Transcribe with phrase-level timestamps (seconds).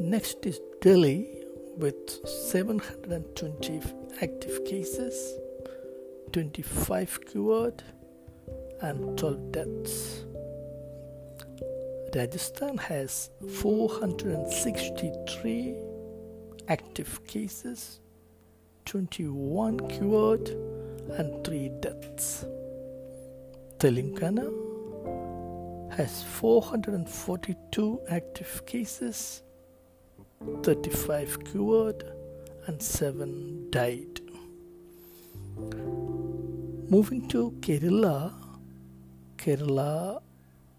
[0.00, 1.28] Next is Delhi
[1.76, 3.82] with 720
[4.22, 5.38] active cases,
[6.32, 7.82] 25 cured,
[8.80, 10.24] and 12 deaths.
[12.14, 13.28] Rajasthan has
[13.60, 15.76] 463
[16.68, 18.00] active cases,
[18.86, 20.48] 21 cured,
[21.18, 22.46] and 3 deaths.
[23.76, 24.50] Telangana
[25.92, 29.42] has 442 active cases,
[30.62, 32.02] 35 cured
[32.66, 34.20] and 7 died.
[36.88, 38.32] Moving to Kerala,
[39.36, 40.22] Kerala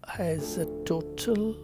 [0.08, 1.56] has a total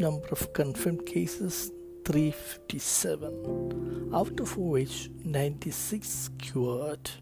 [0.00, 1.70] number of confirmed cases
[2.04, 7.12] 357, out of which 96 cured,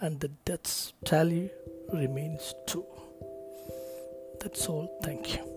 [0.00, 1.52] and the deaths tally
[1.92, 2.84] remains 2.
[4.40, 4.88] That's all.
[5.02, 5.55] Thank you.